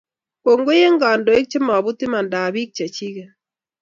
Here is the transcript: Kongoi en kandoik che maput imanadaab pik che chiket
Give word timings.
Kongoi 0.43 0.79
en 0.87 0.95
kandoik 1.01 1.45
che 1.51 1.57
maput 1.67 1.99
imanadaab 2.05 2.53
pik 2.55 2.69
che 2.77 2.85
chiket 2.95 3.31